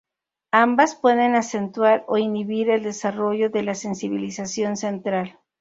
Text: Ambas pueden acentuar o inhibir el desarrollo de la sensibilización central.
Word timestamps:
Ambas 0.51 0.95
pueden 0.95 1.35
acentuar 1.35 2.05
o 2.07 2.17
inhibir 2.17 2.71
el 2.71 2.81
desarrollo 2.81 3.51
de 3.51 3.61
la 3.61 3.75
sensibilización 3.75 4.75
central. 4.75 5.37